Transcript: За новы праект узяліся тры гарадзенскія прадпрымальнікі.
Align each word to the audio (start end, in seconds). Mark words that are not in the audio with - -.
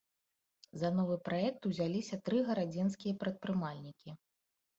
За 0.83 0.89
новы 0.99 1.17
праект 1.27 1.67
узяліся 1.71 2.19
тры 2.31 2.41
гарадзенскія 2.49 3.13
прадпрымальнікі. 3.21 4.09